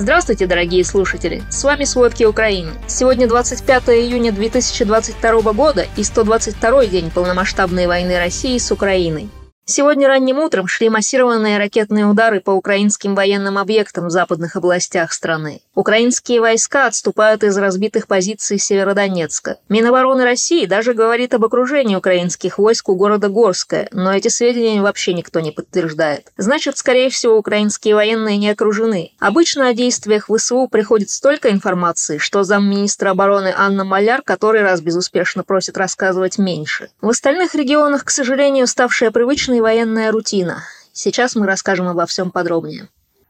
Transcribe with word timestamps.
Здравствуйте, 0.00 0.46
дорогие 0.46 0.82
слушатели! 0.82 1.42
С 1.50 1.62
вами 1.62 1.84
«Сводки 1.84 2.24
Украины». 2.24 2.70
Сегодня 2.86 3.28
25 3.28 3.90
июня 3.90 4.32
2022 4.32 5.52
года 5.52 5.86
и 5.94 6.02
122 6.02 6.86
день 6.86 7.10
полномасштабной 7.10 7.86
войны 7.86 8.18
России 8.18 8.56
с 8.56 8.72
Украиной. 8.72 9.28
Сегодня 9.70 10.08
ранним 10.08 10.40
утром 10.40 10.66
шли 10.66 10.88
массированные 10.88 11.56
ракетные 11.56 12.04
удары 12.04 12.40
по 12.40 12.50
украинским 12.50 13.14
военным 13.14 13.56
объектам 13.56 14.08
в 14.08 14.10
западных 14.10 14.56
областях 14.56 15.12
страны. 15.12 15.60
Украинские 15.76 16.40
войска 16.40 16.88
отступают 16.88 17.44
из 17.44 17.56
разбитых 17.56 18.08
позиций 18.08 18.58
Северодонецка. 18.58 19.58
Минобороны 19.68 20.24
России 20.24 20.66
даже 20.66 20.92
говорит 20.92 21.34
об 21.34 21.44
окружении 21.44 21.94
украинских 21.94 22.58
войск 22.58 22.88
у 22.88 22.96
города 22.96 23.28
Горское, 23.28 23.88
но 23.92 24.12
эти 24.12 24.26
сведения 24.26 24.82
вообще 24.82 25.14
никто 25.14 25.38
не 25.38 25.52
подтверждает. 25.52 26.32
Значит, 26.36 26.76
скорее 26.76 27.08
всего, 27.08 27.38
украинские 27.38 27.94
военные 27.94 28.38
не 28.38 28.50
окружены. 28.50 29.12
Обычно 29.20 29.68
о 29.68 29.72
действиях 29.72 30.28
ВСУ 30.28 30.66
приходит 30.66 31.10
столько 31.10 31.48
информации, 31.48 32.18
что 32.18 32.42
замминистра 32.42 33.10
обороны 33.10 33.54
Анна 33.56 33.84
Маляр 33.84 34.22
который 34.22 34.62
раз 34.62 34.80
безуспешно 34.80 35.44
просит 35.44 35.78
рассказывать 35.78 36.38
меньше. 36.38 36.88
В 37.00 37.08
остальных 37.08 37.54
регионах, 37.54 38.04
к 38.04 38.10
сожалению, 38.10 38.66
ставшая 38.66 39.12
привычной 39.12 39.59
военная 39.60 40.10
рутина. 40.10 40.64
Сейчас 40.92 41.36
мы 41.36 41.46
расскажем 41.46 41.88
обо 41.88 42.06
всем 42.06 42.30
подробнее. 42.30 42.88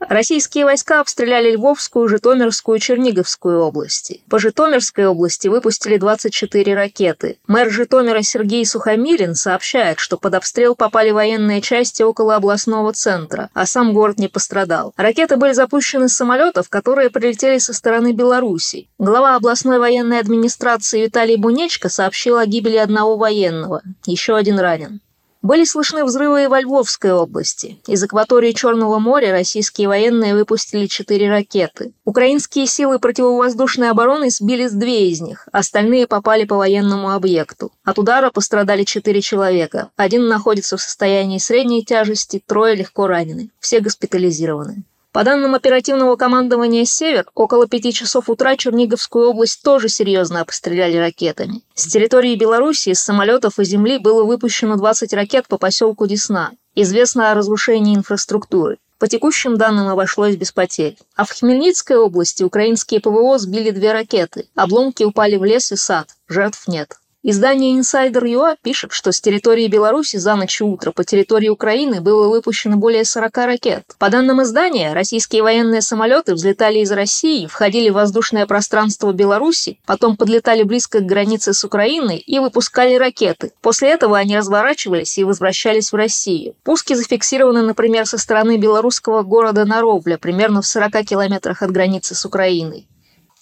Российские 0.08 0.64
войска 0.64 1.00
обстреляли 1.00 1.52
Львовскую, 1.52 2.08
Житомирскую 2.08 2.78
Черниговскую 2.78 3.60
области. 3.60 4.22
По 4.30 4.38
Житомирской 4.38 5.06
области 5.06 5.46
выпустили 5.46 5.98
24 5.98 6.74
ракеты. 6.74 7.38
Мэр 7.46 7.70
Житомира 7.70 8.22
Сергей 8.22 8.64
Сухомилин 8.64 9.34
сообщает, 9.34 9.98
что 9.98 10.16
под 10.16 10.34
обстрел 10.34 10.74
попали 10.74 11.10
военные 11.10 11.60
части 11.60 12.02
около 12.02 12.36
областного 12.36 12.94
центра, 12.94 13.50
а 13.52 13.66
сам 13.66 13.92
город 13.92 14.18
не 14.18 14.28
пострадал. 14.28 14.94
Ракеты 14.96 15.36
были 15.36 15.52
запущены 15.52 16.08
с 16.08 16.16
самолетов, 16.16 16.70
которые 16.70 17.10
прилетели 17.10 17.58
со 17.58 17.74
стороны 17.74 18.12
Беларуси. 18.12 18.88
Глава 18.98 19.36
областной 19.36 19.78
военной 19.78 20.18
администрации 20.18 21.02
Виталий 21.02 21.36
Бунечко 21.36 21.90
сообщил 21.90 22.38
о 22.38 22.46
гибели 22.46 22.76
одного 22.76 23.16
военного. 23.18 23.82
Еще 24.06 24.34
один 24.34 24.58
ранен. 24.58 25.00
Были 25.42 25.64
слышны 25.64 26.04
взрывы 26.04 26.44
и 26.44 26.46
во 26.48 26.60
Львовской 26.60 27.12
области. 27.12 27.80
Из 27.86 28.02
акватории 28.02 28.52
Черного 28.52 28.98
моря 28.98 29.32
российские 29.32 29.88
военные 29.88 30.34
выпустили 30.34 30.84
четыре 30.86 31.30
ракеты. 31.30 31.94
Украинские 32.04 32.66
силы 32.66 32.98
противовоздушной 32.98 33.88
обороны 33.88 34.28
сбили 34.28 34.66
с 34.66 34.72
две 34.72 35.10
из 35.10 35.22
них, 35.22 35.48
остальные 35.50 36.06
попали 36.06 36.44
по 36.44 36.56
военному 36.56 37.10
объекту. 37.10 37.72
От 37.84 37.98
удара 37.98 38.30
пострадали 38.30 38.84
четыре 38.84 39.22
человека. 39.22 39.90
Один 39.96 40.28
находится 40.28 40.76
в 40.76 40.82
состоянии 40.82 41.38
средней 41.38 41.84
тяжести, 41.84 42.42
трое 42.46 42.74
легко 42.74 43.06
ранены. 43.06 43.50
Все 43.60 43.80
госпитализированы. 43.80 44.84
По 45.12 45.24
данным 45.24 45.56
оперативного 45.56 46.14
командования 46.14 46.84
«Север», 46.84 47.26
около 47.34 47.66
пяти 47.66 47.92
часов 47.92 48.30
утра 48.30 48.56
Черниговскую 48.56 49.30
область 49.30 49.60
тоже 49.62 49.88
серьезно 49.88 50.40
обстреляли 50.40 50.98
ракетами. 50.98 51.62
С 51.74 51.88
территории 51.88 52.36
Белоруссии 52.36 52.92
с 52.92 53.00
самолетов 53.00 53.58
и 53.58 53.64
земли 53.64 53.98
было 53.98 54.22
выпущено 54.22 54.76
20 54.76 55.12
ракет 55.12 55.48
по 55.48 55.58
поселку 55.58 56.06
Десна. 56.06 56.52
Известно 56.76 57.32
о 57.32 57.34
разрушении 57.34 57.96
инфраструктуры. 57.96 58.78
По 59.00 59.08
текущим 59.08 59.56
данным 59.56 59.88
обошлось 59.88 60.36
без 60.36 60.52
потерь. 60.52 60.96
А 61.16 61.24
в 61.24 61.32
Хмельницкой 61.32 61.96
области 61.96 62.44
украинские 62.44 63.00
ПВО 63.00 63.36
сбили 63.38 63.70
две 63.70 63.90
ракеты. 63.90 64.46
Обломки 64.54 65.02
упали 65.02 65.36
в 65.36 65.44
лес 65.44 65.72
и 65.72 65.76
сад. 65.76 66.06
Жертв 66.28 66.68
нет. 66.68 66.99
Издание 67.22 67.78
Insider.ua 67.78 68.56
пишет, 68.62 68.92
что 68.92 69.12
с 69.12 69.20
территории 69.20 69.68
Беларуси 69.68 70.16
за 70.16 70.36
ночь 70.36 70.58
и 70.62 70.64
утро 70.64 70.90
по 70.90 71.04
территории 71.04 71.50
Украины 71.50 72.00
было 72.00 72.30
выпущено 72.30 72.78
более 72.78 73.04
40 73.04 73.36
ракет. 73.36 73.84
По 73.98 74.08
данным 74.08 74.42
издания, 74.42 74.94
российские 74.94 75.42
военные 75.42 75.82
самолеты 75.82 76.32
взлетали 76.32 76.78
из 76.78 76.90
России, 76.90 77.46
входили 77.46 77.90
в 77.90 77.94
воздушное 77.94 78.46
пространство 78.46 79.12
Беларуси, 79.12 79.78
потом 79.84 80.16
подлетали 80.16 80.62
близко 80.62 81.00
к 81.00 81.06
границе 81.06 81.52
с 81.52 81.62
Украиной 81.62 82.16
и 82.16 82.38
выпускали 82.38 82.94
ракеты. 82.94 83.52
После 83.60 83.90
этого 83.90 84.16
они 84.16 84.38
разворачивались 84.38 85.18
и 85.18 85.24
возвращались 85.24 85.92
в 85.92 85.96
Россию. 85.96 86.54
Пуски 86.64 86.94
зафиксированы, 86.94 87.60
например, 87.60 88.06
со 88.06 88.16
стороны 88.16 88.56
белорусского 88.56 89.24
города 89.24 89.66
Наровля, 89.66 90.16
примерно 90.16 90.62
в 90.62 90.66
40 90.66 91.04
километрах 91.04 91.60
от 91.60 91.70
границы 91.70 92.14
с 92.14 92.24
Украиной. 92.24 92.86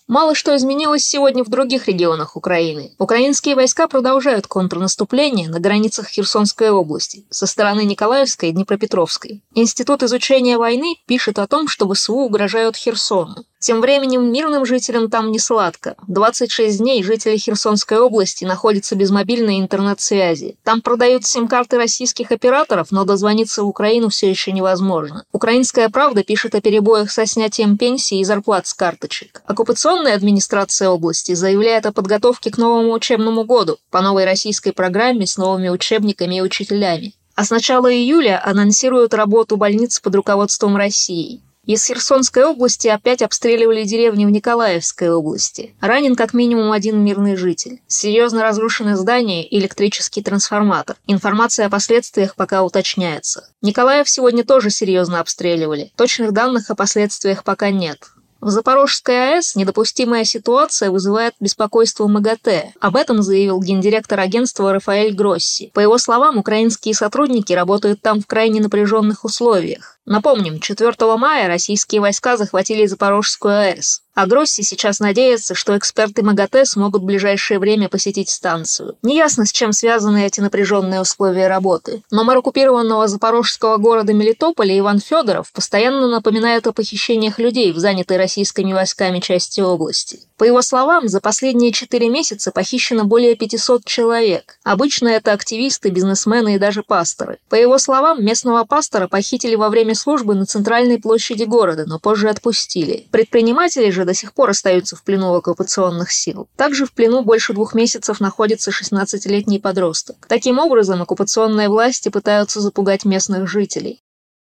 Мало 0.09 0.35
что 0.35 0.57
изменилось 0.57 1.05
сегодня 1.05 1.45
в 1.45 1.51
других 1.51 1.87
регионах 1.87 2.35
Украины. 2.35 2.93
Украинские 2.99 3.55
войска 3.55 3.87
продолжают 3.89 4.47
контрнаступление 4.47 5.51
на 5.51 5.61
границах 5.61 6.09
Херсонской 6.09 6.71
области 6.71 7.27
со 7.29 7.47
стороны 7.47 7.85
Николаевской 7.85 8.49
и 8.49 8.53
Днепропетровской. 8.53 9.43
Институт 9.55 10.03
изучения 10.03 10.57
войны 10.57 10.97
пишет 11.05 11.39
о 11.39 11.47
том, 11.47 11.69
что 11.69 11.87
ВСУ 11.93 12.15
угрожают 12.15 12.75
Херсону. 12.75 13.45
Тем 13.61 13.81
временем 13.81 14.33
мирным 14.33 14.65
жителям 14.65 15.11
там 15.11 15.33
не 15.33 15.41
сладко. 15.41 15.97
26 16.07 16.79
дней 16.79 17.03
жители 17.03 17.37
Херсонской 17.37 17.99
области 17.99 18.45
находятся 18.45 18.95
без 18.95 19.11
мобильной 19.11 19.59
интернет-связи. 19.59 20.57
Там 20.63 20.81
продают 20.81 21.25
сим-карты 21.27 21.77
российских 21.77 22.31
операторов, 22.31 22.93
но 22.93 23.05
дозвониться 23.05 23.65
в 23.65 23.69
Украину 23.69 24.11
все 24.11 24.31
еще 24.31 24.53
невозможно. 24.53 25.25
Украинская 25.33 25.89
правда 25.89 26.23
пишет 26.23 26.55
о 26.55 26.61
перебоях 26.61 27.11
со 27.11 27.27
снятием 27.27 27.77
пенсии 27.77 28.21
и 28.21 28.25
зарплат 28.25 28.69
с 28.69 28.75
карточек. 28.75 29.43
Оккупационная 29.47 30.15
администрация 30.15 30.89
области 30.91 31.35
заявляет 31.35 31.87
о 31.87 31.93
подготовке 31.93 32.53
к 32.53 32.59
новому 32.59 32.93
учебному 32.93 33.45
году 33.45 33.79
по 33.91 34.01
новой 34.01 34.25
российской 34.25 34.73
программе 34.73 35.27
с 35.27 35.37
новыми 35.37 35.69
учебниками 35.69 36.37
и 36.37 36.41
учителями. 36.41 37.15
А 37.35 37.45
с 37.45 37.51
начала 37.51 37.93
июля 37.93 38.41
анонсируют 38.45 39.15
работу 39.15 39.57
больниц 39.57 40.01
под 40.01 40.15
руководством 40.15 40.77
России. 40.77 41.41
Из 41.69 41.84
Херсонской 41.84 42.47
области 42.47 42.89
опять 42.89 43.21
обстреливали 43.21 43.84
деревни 43.84 44.25
в 44.25 44.31
Николаевской 44.31 45.11
области. 45.11 45.75
Ранен 45.83 46.17
как 46.17 46.33
минимум 46.33 46.73
один 46.73 47.05
мирный 47.05 47.37
житель. 47.37 47.83
Серьезно 47.87 48.43
разрушены 48.43 48.97
здания 48.97 49.47
и 49.47 49.59
электрический 49.59 50.23
трансформатор. 50.23 50.97
Информация 51.07 51.67
о 51.67 51.71
последствиях 51.71 52.37
пока 52.37 52.62
уточняется. 52.62 53.51
Николаев 53.61 54.09
сегодня 54.09 54.45
тоже 54.45 54.71
серьезно 54.71 55.21
обстреливали. 55.21 55.93
Точных 55.95 56.33
данных 56.33 56.71
о 56.71 56.75
последствиях 56.75 57.45
пока 57.45 57.69
нет. 57.69 57.99
В 58.41 58.51
Запорожской 58.51 59.34
АЭС 59.34 59.57
недопустимая 59.57 60.23
ситуация 60.23 60.93
вызывает 60.93 61.34
беспокойство 61.41 62.07
МАГАТЭ. 62.07 62.73
Об 62.81 62.95
этом 62.95 63.21
заявил 63.21 63.61
гендиректор 63.61 64.21
агентства 64.21 64.73
Рафаэль 64.73 65.12
Гросси. 65.12 65.73
По 65.75 65.81
его 65.81 65.99
словам, 65.99 66.39
украинские 66.39 66.95
сотрудники 66.95 67.53
работают 67.53 68.01
там 68.01 68.21
в 68.21 68.27
крайне 68.27 68.61
напряженных 68.61 69.25
условиях. 69.25 69.97
Напомним, 70.09 70.59
4 70.59 70.95
мая 71.19 71.49
российские 71.49 72.01
войска 72.01 72.39
захватили 72.39 72.87
Запорожскую 72.87 73.55
АЭС. 73.55 74.01
А 74.19 74.27
Гросси 74.27 74.63
сейчас 74.63 74.99
надеется, 74.99 75.55
что 75.55 75.79
эксперты 75.79 76.25
МАГАТЭ 76.25 76.65
смогут 76.65 77.03
в 77.03 77.05
ближайшее 77.05 77.61
время 77.61 77.89
посетить 77.89 78.31
станцию. 78.31 78.97
Неясно, 79.03 79.47
с 79.47 79.53
чем 79.53 79.73
связаны 79.73 80.27
эти 80.27 80.41
напряженные 80.41 81.03
условия 81.03 81.47
работы. 81.47 82.03
Но 82.11 82.25
мэр 82.25 82.39
оккупированного 82.39 83.07
запорожского 83.07 83.77
города 83.77 84.13
Мелитополя 84.13 84.77
Иван 84.77 84.99
Федоров 84.99 85.53
постоянно 85.53 86.09
напоминает 86.09 86.67
о 86.67 86.73
похищениях 86.73 87.39
людей 87.39 87.73
в 87.73 87.79
занятой 87.79 88.17
российскими 88.17 88.73
войсками 88.73 89.21
части 89.21 89.61
области. 89.61 90.19
По 90.37 90.43
его 90.43 90.63
словам, 90.63 91.07
за 91.07 91.21
последние 91.21 91.71
четыре 91.71 92.09
месяца 92.09 92.51
похищено 92.51 93.05
более 93.05 93.37
500 93.37 93.85
человек. 93.85 94.59
Обычно 94.65 95.09
это 95.09 95.33
активисты, 95.33 95.91
бизнесмены 95.91 96.57
и 96.57 96.59
даже 96.59 96.83
пасторы. 96.83 97.39
По 97.49 97.55
его 97.55 97.79
словам, 97.79 98.25
местного 98.25 98.65
пастора 98.65 99.07
похитили 99.07 99.55
во 99.55 99.69
время 99.69 99.95
службы 99.98 100.34
на 100.34 100.47
центральной 100.47 100.98
площади 100.98 101.44
города, 101.44 101.84
но 101.86 101.98
позже 101.98 102.31
отпустили. 102.31 103.06
Предприниматели 103.10 103.91
же 103.91 104.04
до 104.06 104.14
сих 104.14 104.32
пор 104.32 104.50
остаются 104.50 104.97
в 104.97 105.03
плену 105.03 105.34
оккупационных 105.34 106.10
сил. 106.10 106.48
Также 106.56 106.86
в 106.86 106.92
плену 106.92 107.22
больше 107.22 107.53
двух 107.53 107.75
месяцев 107.75 108.20
находится 108.20 108.70
16-летний 108.70 109.59
подросток. 109.59 110.26
Таким 110.28 110.59
образом, 110.59 111.03
оккупационные 111.03 111.69
власти 111.69 112.09
пытаются 112.09 112.60
запугать 112.60 113.04
местных 113.04 113.47
жителей. 113.48 114.00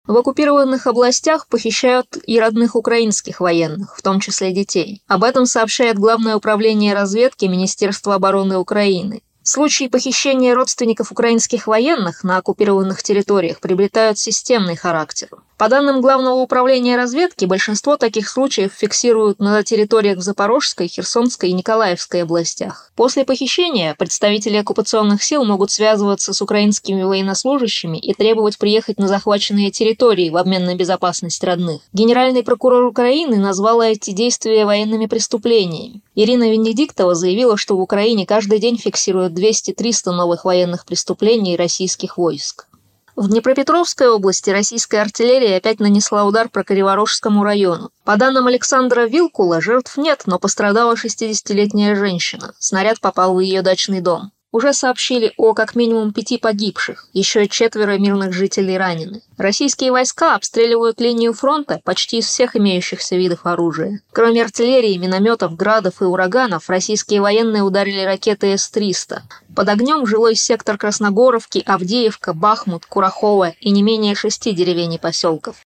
В 0.06 0.18
оккупированных 0.18 0.86
областях 0.86 1.48
похищают 1.48 2.18
и 2.28 2.38
родных 2.38 2.76
украинских 2.76 3.40
военных, 3.40 3.96
в 3.98 4.02
том 4.02 4.20
числе 4.20 4.52
детей. 4.52 5.02
Об 5.08 5.24
этом 5.24 5.46
сообщает 5.46 5.98
Главное 5.98 6.36
управление 6.36 6.94
разведки 6.94 7.46
Министерства 7.46 8.16
обороны 8.16 8.58
Украины. 8.58 9.22
Случаи 9.46 9.88
похищения 9.90 10.56
родственников 10.56 11.12
украинских 11.12 11.68
военных 11.68 12.24
на 12.24 12.38
оккупированных 12.38 13.04
территориях 13.04 13.60
приобретают 13.60 14.18
системный 14.18 14.78
характер. 14.78 15.28
По 15.58 15.70
данным 15.70 16.02
Главного 16.02 16.36
управления 16.36 16.98
разведки, 16.98 17.46
большинство 17.46 17.96
таких 17.96 18.28
случаев 18.28 18.74
фиксируют 18.74 19.40
на 19.40 19.64
территориях 19.64 20.18
в 20.18 20.22
Запорожской, 20.22 20.88
Херсонской 20.88 21.50
и 21.50 21.54
Николаевской 21.54 22.24
областях. 22.24 22.92
После 22.96 23.24
похищения 23.24 23.96
представители 23.96 24.58
оккупационных 24.58 25.22
сил 25.22 25.46
могут 25.46 25.72
связываться 25.72 26.34
с 26.34 26.42
украинскими 26.42 27.04
военнослужащими 27.04 27.98
и 27.98 28.14
требовать 28.14 28.58
приехать 28.58 28.98
на 28.98 29.08
захваченные 29.08 29.72
территории 29.72 30.30
в 30.30 30.38
обмен 30.38 30.66
на 30.66 30.76
безопасность 30.76 31.44
родных. 31.44 31.82
Генеральный 31.94 32.44
прокурор 32.44 32.86
Украины 32.86 33.38
назвала 33.38 33.88
эти 33.88 34.12
действия 34.12 34.66
военными 34.66 35.06
преступлениями. 35.06 36.02
Ирина 36.16 36.52
Венедиктова 36.52 37.16
заявила, 37.16 37.58
что 37.58 37.76
в 37.76 37.82
Украине 37.82 38.26
каждый 38.26 38.60
день 38.60 38.78
фиксируют 38.78 39.34
200-300 39.34 40.12
новых 40.12 40.46
военных 40.46 40.86
преступлений 40.86 41.58
российских 41.58 42.18
войск. 42.18 42.68
В 43.16 43.28
Днепропетровской 43.28 44.10
области 44.10 44.50
российская 44.50 45.00
артиллерия 45.00 45.58
опять 45.58 45.80
нанесла 45.80 46.26
удар 46.26 46.50
по 46.50 46.64
Криворожскому 46.64 47.44
району. 47.44 47.92
По 48.06 48.18
данным 48.18 48.48
Александра 48.48 49.06
Вилкула, 49.06 49.62
жертв 49.62 49.98
нет, 49.98 50.24
но 50.26 50.40
пострадала 50.40 50.96
60-летняя 50.96 51.96
женщина. 51.96 52.56
Снаряд 52.58 53.00
попал 53.00 53.36
в 53.36 53.40
ее 53.40 53.62
дачный 53.62 54.02
дом. 54.02 54.32
Уже 54.54 54.72
сообщили 54.72 55.34
о 55.38 55.56
как 55.56 55.74
минимум 55.76 56.14
пяти 56.14 56.38
погибших, 56.38 57.08
еще 57.12 57.48
четверо 57.48 57.98
мирных 57.98 58.34
жителей 58.34 58.78
ранены. 58.78 59.24
Российские 59.36 59.92
войска 59.92 60.36
обстреливают 60.36 61.02
линию 61.02 61.34
фронта 61.34 61.82
почти 61.84 62.20
из 62.20 62.28
всех 62.28 62.56
имеющихся 62.56 63.16
видов 63.16 63.48
оружия. 63.48 64.02
Кроме 64.12 64.44
артиллерии, 64.44 64.96
минометов, 64.98 65.56
градов 65.56 66.02
и 66.02 66.06
ураганов, 66.06 66.70
российские 66.70 67.22
военные 67.22 67.64
ударили 67.64 68.04
ракеты 68.04 68.56
С-300. 68.56 69.22
Под 69.56 69.70
огнем 69.70 70.06
жилой 70.06 70.36
сектор 70.36 70.78
Красногоровки, 70.78 71.64
Авдеевка, 71.66 72.36
Бахмут, 72.36 72.86
Курахова 72.86 73.56
и 73.60 73.72
не 73.72 73.82
менее 73.82 74.14
шести 74.14 74.52
деревень 74.52 74.94
и 74.94 75.00
поселков. 75.00 75.64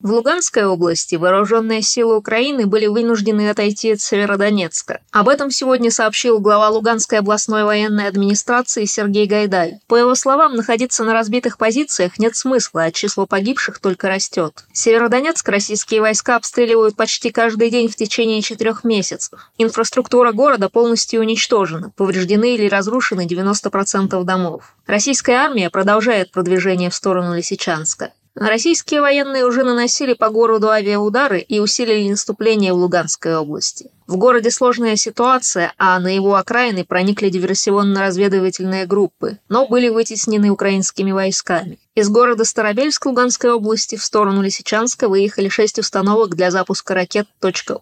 В 0.00 0.12
Луганской 0.12 0.64
области 0.64 1.16
вооруженные 1.16 1.82
силы 1.82 2.16
Украины 2.16 2.66
были 2.66 2.86
вынуждены 2.86 3.50
отойти 3.50 3.94
от 3.94 4.00
Северодонецка. 4.00 5.00
Об 5.10 5.28
этом 5.28 5.50
сегодня 5.50 5.90
сообщил 5.90 6.38
глава 6.38 6.68
Луганской 6.68 7.18
областной 7.18 7.64
военной 7.64 8.06
администрации 8.06 8.84
Сергей 8.84 9.26
Гайдай. 9.26 9.80
По 9.88 9.96
его 9.96 10.14
словам, 10.14 10.54
находиться 10.54 11.02
на 11.02 11.14
разбитых 11.14 11.58
позициях 11.58 12.16
нет 12.20 12.36
смысла, 12.36 12.84
а 12.84 12.92
число 12.92 13.26
погибших 13.26 13.80
только 13.80 14.08
растет. 14.08 14.66
Северодонецк 14.72 15.48
российские 15.48 16.00
войска 16.00 16.36
обстреливают 16.36 16.94
почти 16.94 17.32
каждый 17.32 17.68
день 17.68 17.88
в 17.88 17.96
течение 17.96 18.40
четырех 18.40 18.84
месяцев. 18.84 19.50
Инфраструктура 19.58 20.30
города 20.30 20.68
полностью 20.68 21.22
уничтожена, 21.22 21.90
повреждены 21.96 22.54
или 22.54 22.68
разрушены 22.68 23.26
90% 23.26 24.22
домов. 24.22 24.74
Российская 24.86 25.38
армия 25.38 25.70
продолжает 25.70 26.30
продвижение 26.30 26.88
в 26.88 26.94
сторону 26.94 27.34
Лисичанска. 27.34 28.12
Российские 28.40 29.00
военные 29.00 29.44
уже 29.44 29.64
наносили 29.64 30.14
по 30.14 30.28
городу 30.28 30.68
авиаудары 30.68 31.40
и 31.40 31.58
усилили 31.58 32.08
наступление 32.08 32.72
в 32.72 32.76
Луганской 32.76 33.36
области. 33.36 33.90
В 34.06 34.16
городе 34.16 34.52
сложная 34.52 34.94
ситуация, 34.94 35.72
а 35.76 35.98
на 35.98 36.14
его 36.14 36.36
окраины 36.36 36.84
проникли 36.84 37.30
диверсионно-разведывательные 37.30 38.86
группы, 38.86 39.38
но 39.48 39.66
были 39.66 39.88
вытеснены 39.88 40.50
украинскими 40.50 41.10
войсками. 41.10 41.80
Из 41.96 42.08
города 42.08 42.44
Старобельск 42.44 43.06
Луганской 43.06 43.50
области 43.50 43.96
в 43.96 44.04
сторону 44.04 44.40
Лисичанска 44.40 45.08
выехали 45.08 45.48
шесть 45.48 45.80
установок 45.80 46.36
для 46.36 46.52
запуска 46.52 46.94
ракет 46.94 47.26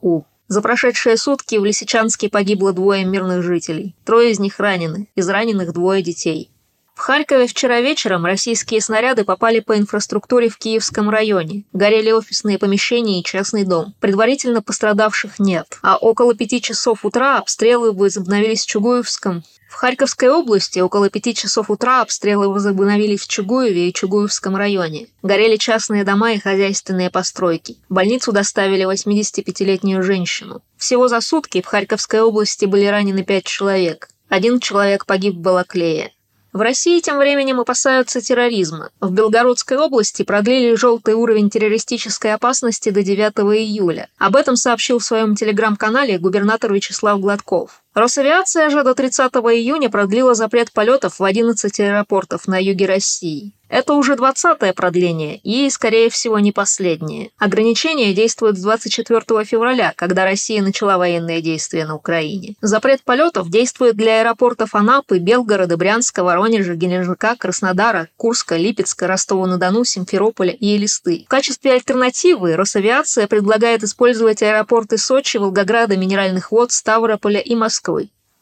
«У». 0.01 0.23
За 0.49 0.63
прошедшие 0.63 1.19
сутки 1.19 1.57
в 1.57 1.65
Лисичанске 1.67 2.31
погибло 2.31 2.73
двое 2.73 3.05
мирных 3.05 3.43
жителей. 3.43 3.95
Трое 4.07 4.31
из 4.31 4.39
них 4.39 4.59
ранены, 4.59 5.09
из 5.17 5.29
раненых 5.29 5.75
двое 5.75 6.03
детей. 6.03 6.51
В 6.97 7.01
Харькове 7.01 7.47
вчера 7.47 7.83
вечером 7.83 8.25
российские 8.25 8.81
снаряды 8.81 9.25
попали 9.25 9.61
по 9.61 9.77
инфраструктуре 9.77 10.49
в 10.49 10.57
Киевском 10.57 11.11
районе. 11.11 11.65
Горели 11.75 12.11
офисные 12.11 12.59
помещения 12.59 13.21
и 13.21 13.23
частный 13.23 13.65
дом. 13.65 13.95
Предварительно 14.01 14.63
пострадавших 14.63 15.39
нет. 15.39 15.79
А 15.83 15.99
около 15.99 16.35
пяти 16.35 16.63
часов 16.63 17.05
утра 17.05 17.37
обстрелы 17.37 17.93
возобновились 17.93 18.65
в 18.65 18.69
Чугуевском. 18.69 19.45
В 19.69 19.75
Харьковской 19.75 20.31
области 20.31 20.79
около 20.79 21.11
пяти 21.11 21.35
часов 21.35 21.69
утра 21.69 22.01
обстрелы 22.01 22.49
возобновились 22.49 23.21
в 23.21 23.29
Чугуеве 23.29 23.91
и 23.91 23.93
Чугуевском 23.93 24.57
районе. 24.57 25.09
Горели 25.23 25.57
частные 25.57 26.03
дома 26.03 26.33
и 26.33 26.39
хозяйственные 26.39 27.11
постройки. 27.11 27.77
В 27.91 27.95
больницу 27.95 28.33
доставили 28.33 28.91
85-летнюю 28.91 30.03
женщину. 30.03 30.63
Всего 30.79 31.09
за 31.09 31.21
сутки 31.21 31.61
в 31.61 31.67
Харьковской 31.67 32.23
области 32.23 32.65
были 32.65 32.87
ранены 32.87 33.23
пять 33.23 33.45
человек. 33.45 34.09
Один 34.31 34.61
человек 34.61 35.05
погиб 35.05 35.35
в 35.35 35.41
Балаклее. 35.41 36.13
В 36.57 36.61
России 36.63 37.01
тем 37.01 37.19
временем 37.19 37.61
опасаются 37.61 38.23
терроризма. 38.23 38.89
В 38.99 39.13
Белгородской 39.13 39.77
области 39.77 40.23
продлили 40.23 40.75
желтый 40.75 41.13
уровень 41.13 41.51
террористической 41.51 42.33
опасности 42.33 42.89
до 42.89 43.03
9 43.03 43.35
июля. 43.61 44.09
Об 44.17 44.37
этом 44.37 44.57
сообщил 44.57 44.99
в 44.99 45.05
своем 45.05 45.37
телеграм-канале 45.37 46.17
губернатор 46.17 46.73
Вячеслав 46.73 47.21
Гладков. 47.21 47.83
Росавиация 47.97 48.69
же 48.69 48.85
до 48.85 48.95
30 48.95 49.33
июня 49.33 49.89
продлила 49.89 50.35
запрет 50.35 50.71
полетов 50.71 51.19
в 51.19 51.25
11 51.25 51.81
аэропортов 51.81 52.47
на 52.47 52.63
юге 52.63 52.85
России. 52.85 53.55
Это 53.69 53.95
уже 53.95 54.15
20-е 54.15 54.73
продление 54.75 55.39
и, 55.39 55.69
скорее 55.71 56.09
всего, 56.09 56.39
не 56.39 56.53
последнее. 56.53 57.31
Ограничения 57.37 58.15
действуют 58.15 58.59
с 58.59 58.63
24 58.63 59.45
февраля, 59.45 59.93
когда 59.97 60.25
Россия 60.25 60.63
начала 60.63 60.99
военные 60.99 61.43
действия 61.43 61.85
на 61.85 61.97
Украине. 61.97 62.55
Запрет 62.61 63.03
полетов 63.03 63.51
действует 63.51 63.97
для 63.97 64.21
аэропортов 64.21 64.75
Анапы, 64.75 65.19
Белгорода, 65.19 65.77
Брянска, 65.77 66.23
Воронежа, 66.23 66.75
Геленджика, 66.75 67.35
Краснодара, 67.37 68.09
Курска, 68.17 68.57
Липецка, 68.57 69.09
Ростова-на-Дону, 69.09 69.85
Симферополя 69.85 70.53
и 70.53 70.77
Элисты. 70.77 71.25
В 71.27 71.29
качестве 71.29 71.73
альтернативы 71.73 72.55
Росавиация 72.55 73.27
предлагает 73.27 73.83
использовать 73.83 74.43
аэропорты 74.43 74.97
Сочи, 74.97 75.39
Волгограда, 75.39 75.97
Минеральных 75.97 76.53
вод, 76.53 76.71
Ставрополя 76.71 77.41
и 77.41 77.55
Москвы. 77.57 77.86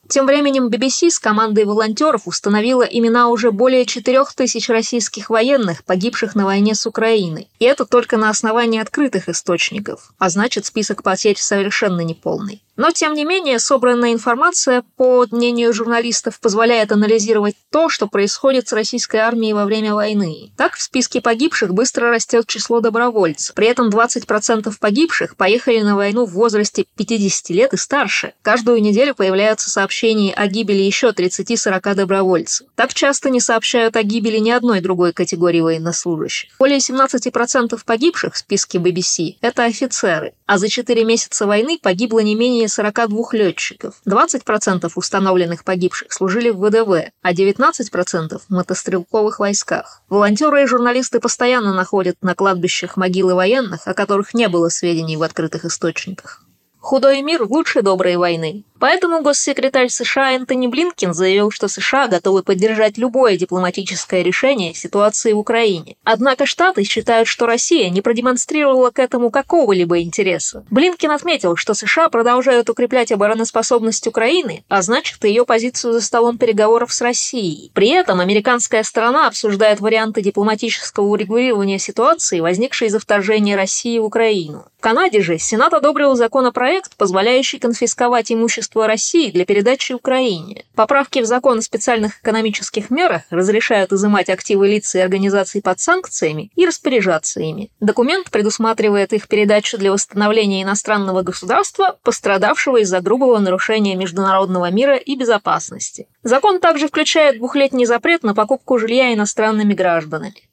Тем 0.09 0.27
временем 0.27 0.69
BBC 0.69 1.11
с 1.11 1.19
командой 1.19 1.65
волонтеров 1.65 2.27
установила 2.27 2.83
имена 2.83 3.29
уже 3.29 3.51
более 3.53 3.87
4000 3.87 4.71
российских 4.71 5.31
военных, 5.31 5.83
погибших 5.85 6.35
на 6.35 6.45
войне 6.45 6.75
с 6.75 6.87
Украиной. 6.87 7.49
И 7.59 7.65
это 7.65 7.87
только 7.87 8.19
на 8.19 8.29
основании 8.29 8.81
открытых 8.81 9.29
источников, 9.29 10.13
а 10.19 10.29
значит 10.29 10.67
список 10.67 11.03
потерь 11.03 11.39
совершенно 11.39 12.03
неполный. 12.03 12.63
Но, 12.77 12.91
тем 12.91 13.15
не 13.15 13.25
менее, 13.25 13.59
собранная 13.59 14.13
информация, 14.13 14.85
по 14.97 15.27
мнению 15.31 15.73
журналистов, 15.73 16.41
позволяет 16.41 16.93
анализировать 16.93 17.55
то, 17.71 17.89
что 17.89 18.07
происходит 18.07 18.69
с 18.69 18.73
российской 18.73 19.19
армией 19.19 19.53
во 19.53 19.65
время 19.65 19.95
войны. 19.95 20.53
Так, 20.57 20.75
в 20.75 20.83
списке 20.83 21.21
погибших 21.21 21.73
быстро 21.73 22.11
растет 22.11 22.47
число 22.47 22.81
добровольцев. 22.81 23.55
При 23.55 23.69
этом 23.69 23.89
20% 23.89 24.73
погибших 24.79 25.37
поехали 25.37 25.83
на 25.83 25.97
войну 25.97 26.27
в 26.27 26.33
возрасте 26.33 26.85
50 26.97 27.51
лет 27.51 27.73
и 27.75 27.77
старше. 27.77 28.35
Каждую 28.43 28.83
неделю 28.83 29.15
появляются 29.15 29.71
сообщения 29.71 30.33
о 30.35 30.47
гибели 30.47 30.83
еще 30.83 31.11
30-40 31.11 31.95
добровольцев. 31.95 32.67
Так 32.75 32.93
часто 32.93 33.31
не 33.31 33.41
сообщают 33.41 33.97
о 33.97 34.03
гибели 34.03 34.39
ни 34.39 34.51
одной 34.51 34.81
другой 34.81 35.13
категории 35.13 35.61
военнослужащих. 35.61 36.51
Более 36.59 36.79
17% 36.79 37.79
погибших 37.85 38.35
в 38.35 38.39
списке 38.39 38.79
BBC– 38.79 39.37
это 39.41 39.65
офицеры, 39.65 40.35
а 40.47 40.59
за 40.59 40.69
4 40.69 41.05
месяца 41.05 41.47
войны 41.47 41.79
погибло 41.81 42.19
не 42.21 42.35
менее 42.35 42.64
менее 42.65 42.69
42 42.69 43.25
летчиков. 43.33 43.95
20% 44.07 44.91
установленных 44.95 45.65
погибших 45.65 46.13
служили 46.13 46.51
в 46.51 46.61
ВДВ, 46.61 47.13
а 47.23 47.33
19% 47.33 48.39
в 48.39 48.51
мотострелковых 48.53 49.39
войсках. 49.39 50.03
Волонтеры 50.09 50.63
и 50.63 50.67
журналисты 50.67 51.21
постоянно 51.21 51.75
находят 51.75 52.17
на 52.23 52.35
кладбищах 52.35 52.97
могилы 52.97 53.35
военных, 53.35 53.87
о 53.87 53.95
которых 53.95 54.35
не 54.35 54.49
было 54.49 54.69
сведений 54.69 55.17
в 55.17 55.23
открытых 55.23 55.65
источниках. 55.65 56.44
Худой 56.85 57.23
мир 57.23 57.47
лучше 57.49 57.81
доброй 57.81 58.17
войны. 58.19 58.63
Поэтому 58.79 59.23
госсекретарь 59.23 59.89
США 59.89 60.33
Энтони 60.33 60.67
Блинкин 60.67 61.15
заявил, 61.15 61.51
что 61.51 61.69
США 61.69 62.07
готовы 62.07 62.43
поддержать 62.43 62.99
любое 62.99 63.39
дипломатическое 63.39 64.21
решение 64.21 64.75
ситуации 64.75 65.33
в 65.33 65.39
Украине. 65.39 65.97
Однако 66.05 66.45
Штаты 66.45 66.85
считают, 66.85 67.27
что 67.27 67.47
Россия 67.47 67.89
не 67.89 68.03
продемонстрировала 68.03 68.91
к 68.91 68.99
этому 68.99 69.31
какого-либо 69.31 70.03
интереса. 70.03 70.67
Блинкин 70.69 71.13
отметил, 71.13 71.57
что 71.57 71.73
США 71.73 72.11
продолжают 72.11 72.69
укреплять 72.69 73.11
обороноспособность 73.13 74.07
Украины, 74.07 74.65
а 74.69 74.83
значит 74.83 75.25
ее 75.25 75.47
позицию 75.47 75.95
за 75.95 76.03
столом 76.03 76.37
переговоров 76.37 76.93
с 76.93 77.01
Россией. 77.01 77.71
При 77.73 77.89
этом 77.89 78.21
американская 78.21 78.83
сторона 78.83 79.29
обсуждает 79.29 79.81
варианты 79.81 80.21
дипломатического 80.21 81.07
урегулирования 81.07 81.79
ситуации, 81.79 82.41
возникшей 82.41 82.89
из-за 82.89 82.99
вторжения 82.99 83.57
России 83.57 83.99
в 83.99 84.05
Украину. 84.05 84.67
В 84.79 84.83
Канаде 84.83 85.23
же 85.23 85.39
Сенат 85.39 85.73
одобрил 85.73 86.15
законопроект, 86.15 86.74
позволяющий 86.97 87.59
конфисковать 87.59 88.31
имущество 88.33 88.87
России 88.87 89.31
для 89.31 89.45
передачи 89.45 89.93
Украине. 89.93 90.65
Поправки 90.75 91.21
в 91.21 91.27
закон 91.27 91.59
о 91.59 91.63
специальных 91.63 92.21
экономических 92.21 92.91
мерах 92.91 93.23
разрешают 93.31 93.93
изымать 93.93 94.29
активы 94.29 94.69
лиц 94.69 94.95
и 94.95 94.99
организаций 94.99 95.63
под 95.63 95.81
санкциями 95.81 96.51
и 96.55 96.67
распоряжаться 96.67 97.41
ими. 97.41 97.71
Документ 97.81 98.31
предусматривает 98.31 99.13
их 99.13 99.29
передачу 99.29 99.79
для 99.79 99.93
восстановления 99.93 100.63
иностранного 100.63 101.23
государства, 101.23 101.99
пострадавшего 102.03 102.79
из-за 102.79 103.01
грубого 103.01 103.39
нарушения 103.39 103.95
международного 103.97 104.71
мира 104.71 104.97
и 104.97 105.17
безопасности. 105.17 106.09
Закон 106.23 106.61
также 106.61 106.89
включает 106.89 107.39
двухлетний 107.39 107.87
запрет 107.87 108.23
на 108.23 108.35
покупку 108.35 108.79
жилья 108.79 109.13
иностранными 109.13 109.75
гражданами. 109.75 110.49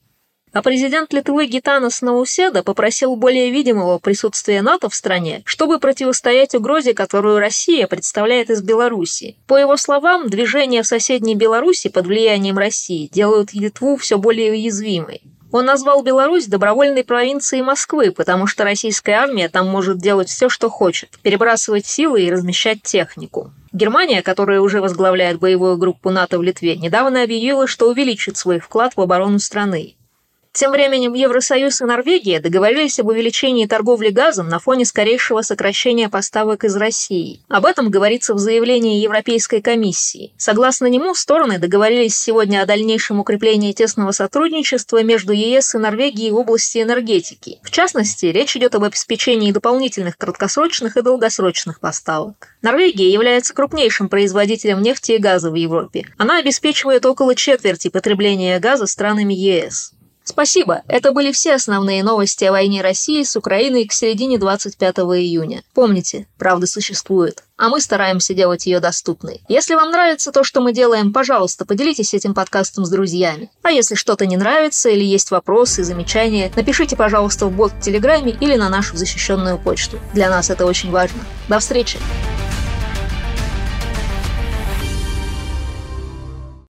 А 0.53 0.61
президент 0.61 1.13
Литвы 1.13 1.45
Гитанас 1.45 2.01
Науседа 2.01 2.61
попросил 2.61 3.15
более 3.15 3.51
видимого 3.51 3.99
присутствия 3.99 4.61
НАТО 4.61 4.89
в 4.89 4.95
стране, 4.95 5.43
чтобы 5.45 5.79
противостоять 5.79 6.53
угрозе, 6.55 6.93
которую 6.93 7.39
Россия 7.39 7.87
представляет 7.87 8.49
из 8.49 8.61
Беларуси. 8.61 9.37
По 9.47 9.55
его 9.55 9.77
словам, 9.77 10.29
движения 10.29 10.83
в 10.83 10.87
соседней 10.87 11.35
Беларуси 11.35 11.87
под 11.87 12.05
влиянием 12.05 12.57
России 12.57 13.09
делают 13.13 13.53
Литву 13.53 13.95
все 13.95 14.17
более 14.17 14.51
уязвимой. 14.51 15.21
Он 15.53 15.65
назвал 15.65 16.03
Беларусь 16.03 16.47
добровольной 16.47 17.05
провинцией 17.05 17.63
Москвы, 17.63 18.11
потому 18.11 18.45
что 18.45 18.65
российская 18.65 19.13
армия 19.13 19.47
там 19.47 19.67
может 19.67 19.99
делать 19.99 20.29
все, 20.29 20.49
что 20.49 20.69
хочет, 20.69 21.17
перебрасывать 21.21 21.85
силы 21.85 22.23
и 22.23 22.31
размещать 22.31 22.81
технику. 22.83 23.53
Германия, 23.71 24.21
которая 24.21 24.59
уже 24.59 24.81
возглавляет 24.81 25.39
боевую 25.39 25.77
группу 25.77 26.09
НАТО 26.09 26.39
в 26.39 26.43
Литве, 26.43 26.75
недавно 26.75 27.23
объявила, 27.23 27.67
что 27.67 27.89
увеличит 27.89 28.35
свой 28.35 28.59
вклад 28.59 28.93
в 28.97 29.01
оборону 29.01 29.39
страны. 29.39 29.95
Тем 30.53 30.71
временем 30.71 31.13
Евросоюз 31.13 31.79
и 31.79 31.85
Норвегия 31.85 32.41
договорились 32.41 32.99
об 32.99 33.07
увеличении 33.07 33.67
торговли 33.67 34.09
газом 34.09 34.49
на 34.49 34.59
фоне 34.59 34.83
скорейшего 34.83 35.43
сокращения 35.43 36.09
поставок 36.09 36.65
из 36.65 36.75
России. 36.75 37.39
Об 37.47 37.65
этом 37.65 37.89
говорится 37.89 38.33
в 38.33 38.37
заявлении 38.37 39.01
Европейской 39.01 39.61
комиссии. 39.61 40.33
Согласно 40.35 40.87
нему, 40.87 41.15
стороны 41.15 41.57
договорились 41.57 42.17
сегодня 42.17 42.61
о 42.61 42.65
дальнейшем 42.65 43.21
укреплении 43.21 43.71
тесного 43.71 44.11
сотрудничества 44.11 45.01
между 45.03 45.31
ЕС 45.31 45.73
и 45.73 45.77
Норвегией 45.77 46.31
в 46.31 46.35
области 46.35 46.79
энергетики. 46.79 47.59
В 47.63 47.71
частности, 47.71 48.25
речь 48.25 48.57
идет 48.57 48.75
об 48.75 48.83
обеспечении 48.83 49.53
дополнительных 49.53 50.17
краткосрочных 50.17 50.97
и 50.97 51.01
долгосрочных 51.01 51.79
поставок. 51.79 52.49
Норвегия 52.61 53.09
является 53.09 53.53
крупнейшим 53.53 54.09
производителем 54.09 54.81
нефти 54.81 55.13
и 55.13 55.17
газа 55.17 55.49
в 55.49 55.55
Европе. 55.55 56.07
Она 56.17 56.39
обеспечивает 56.39 57.05
около 57.05 57.35
четверти 57.35 57.87
потребления 57.87 58.59
газа 58.59 58.85
странами 58.85 59.33
ЕС. 59.33 59.93
Спасибо. 60.23 60.83
Это 60.87 61.11
были 61.11 61.31
все 61.31 61.55
основные 61.55 62.03
новости 62.03 62.45
о 62.45 62.51
войне 62.51 62.81
России 62.81 63.23
с 63.23 63.35
Украиной 63.35 63.85
к 63.85 63.93
середине 63.93 64.37
25 64.37 64.97
июня. 64.99 65.63
Помните, 65.73 66.27
правда 66.37 66.67
существует, 66.67 67.43
а 67.57 67.69
мы 67.69 67.81
стараемся 67.81 68.33
делать 68.33 68.65
ее 68.65 68.79
доступной. 68.79 69.41
Если 69.49 69.75
вам 69.75 69.91
нравится 69.91 70.31
то, 70.31 70.43
что 70.43 70.61
мы 70.61 70.73
делаем, 70.73 71.11
пожалуйста, 71.11 71.65
поделитесь 71.65 72.13
этим 72.13 72.33
подкастом 72.33 72.85
с 72.85 72.89
друзьями. 72.89 73.49
А 73.63 73.71
если 73.71 73.95
что-то 73.95 74.25
не 74.25 74.37
нравится 74.37 74.89
или 74.89 75.03
есть 75.03 75.31
вопросы, 75.31 75.83
замечания, 75.83 76.51
напишите, 76.55 76.95
пожалуйста, 76.95 77.47
в 77.47 77.51
бот 77.51 77.71
в 77.73 77.81
Телеграме 77.81 78.35
или 78.39 78.55
на 78.55 78.69
нашу 78.69 78.97
защищенную 78.97 79.57
почту. 79.57 79.99
Для 80.13 80.29
нас 80.29 80.49
это 80.49 80.65
очень 80.65 80.91
важно. 80.91 81.21
До 81.49 81.59
встречи! 81.59 81.97